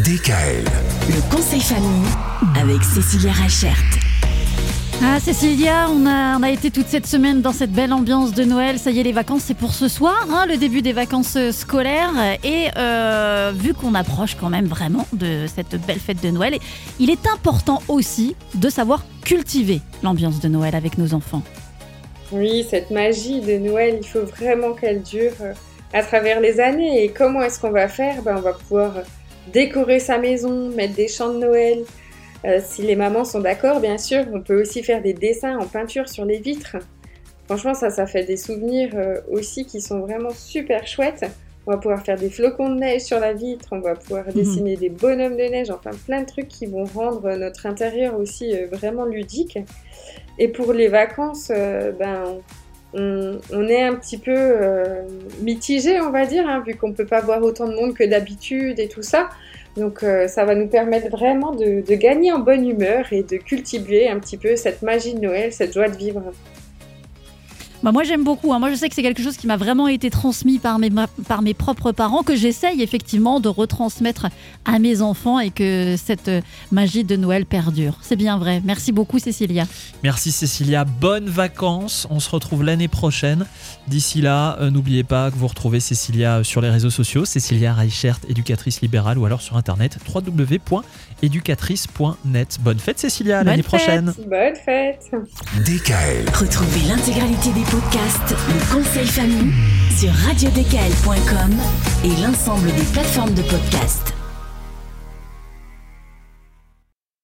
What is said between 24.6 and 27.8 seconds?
qu'elle dure euh, à travers les années. Et comment est-ce qu'on